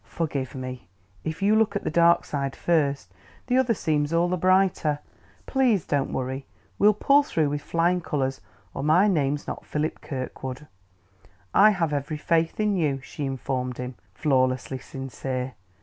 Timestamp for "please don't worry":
5.45-6.47